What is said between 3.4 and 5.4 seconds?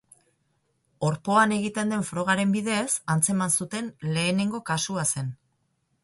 zuten lehenengo kasua zen.